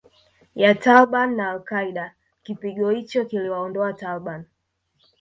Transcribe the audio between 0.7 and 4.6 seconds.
Taliban na Al Qaeda Kipigo hicho kiliwaondoa Taliban